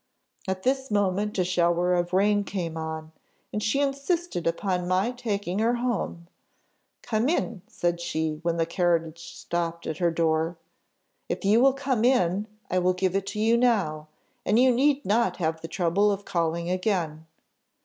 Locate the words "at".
0.47-0.63, 9.85-9.99